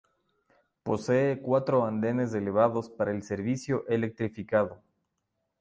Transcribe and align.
Posee 0.81 1.39
cuatro 1.43 1.85
andenes 1.85 2.33
elevados 2.33 2.89
para 2.89 3.11
el 3.11 3.21
servicio 3.21 3.85
electrificado. 3.87 4.81